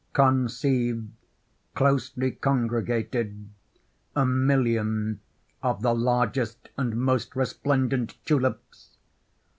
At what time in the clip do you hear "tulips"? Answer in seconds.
8.25-8.97